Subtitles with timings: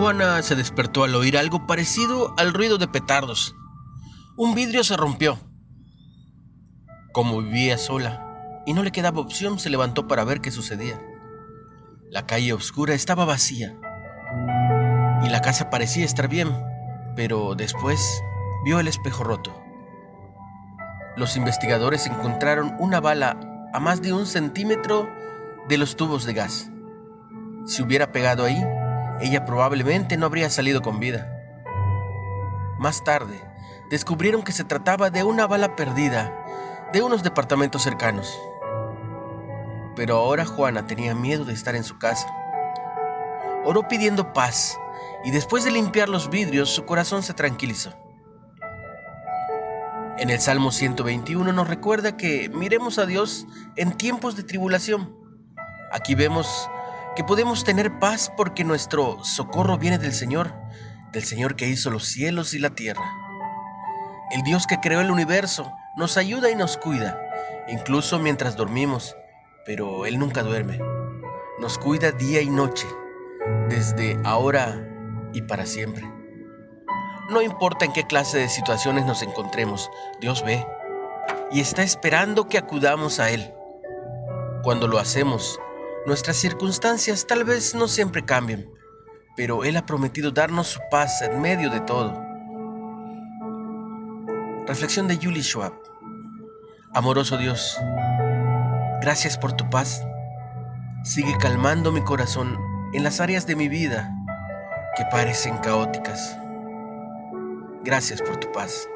[0.00, 3.54] Juana se despertó al oír algo parecido al ruido de petardos.
[4.34, 5.38] Un vidrio se rompió.
[7.12, 10.98] Como vivía sola y no le quedaba opción, se levantó para ver qué sucedía.
[12.08, 13.76] La calle oscura estaba vacía
[15.22, 16.50] y la casa parecía estar bien,
[17.14, 18.22] pero después
[18.64, 19.54] vio el espejo roto.
[21.14, 23.38] Los investigadores encontraron una bala
[23.74, 25.10] a más de un centímetro
[25.68, 26.70] de los tubos de gas.
[27.66, 28.64] Si hubiera pegado ahí,
[29.20, 31.36] ella probablemente no habría salido con vida.
[32.78, 33.40] Más tarde,
[33.90, 36.32] descubrieron que se trataba de una bala perdida
[36.92, 38.40] de unos departamentos cercanos.
[39.96, 42.26] Pero ahora Juana tenía miedo de estar en su casa.
[43.64, 44.78] Oró pidiendo paz
[45.24, 47.92] y después de limpiar los vidrios su corazón se tranquilizó.
[50.18, 53.46] En el Salmo 121 nos recuerda que miremos a Dios
[53.76, 55.16] en tiempos de tribulación.
[55.92, 56.68] Aquí vemos
[57.20, 60.54] que podemos tener paz porque nuestro socorro viene del Señor,
[61.12, 63.04] del Señor que hizo los cielos y la tierra.
[64.30, 67.20] El Dios que creó el universo nos ayuda y nos cuida,
[67.68, 69.18] incluso mientras dormimos,
[69.66, 70.80] pero Él nunca duerme.
[71.58, 72.86] Nos cuida día y noche,
[73.68, 74.82] desde ahora
[75.34, 76.10] y para siempre.
[77.28, 79.90] No importa en qué clase de situaciones nos encontremos,
[80.22, 80.66] Dios ve
[81.52, 83.52] y está esperando que acudamos a Él.
[84.62, 85.60] Cuando lo hacemos,
[86.06, 88.70] Nuestras circunstancias tal vez no siempre cambien,
[89.36, 92.18] pero Él ha prometido darnos su paz en medio de todo.
[94.66, 95.74] Reflexión de Julie Schwab.
[96.94, 97.76] Amoroso Dios,
[99.02, 100.02] gracias por tu paz.
[101.04, 102.58] Sigue calmando mi corazón
[102.94, 104.10] en las áreas de mi vida
[104.96, 106.38] que parecen caóticas.
[107.84, 108.88] Gracias por tu paz.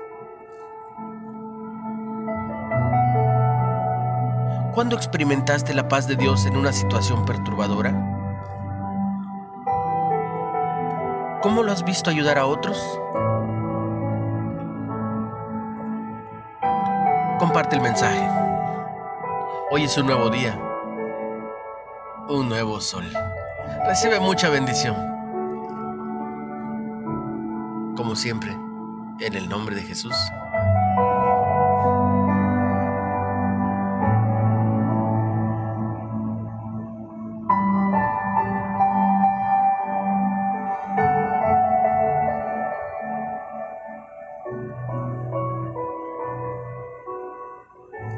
[4.75, 7.93] ¿Cuándo experimentaste la paz de Dios en una situación perturbadora?
[11.43, 12.77] ¿Cómo lo has visto ayudar a otros?
[17.39, 18.29] Comparte el mensaje.
[19.71, 20.61] Hoy es un nuevo día,
[22.29, 23.05] un nuevo sol.
[23.87, 24.97] Recibe mucha bendición.
[27.97, 28.51] Como siempre,
[29.21, 30.17] en el nombre de Jesús.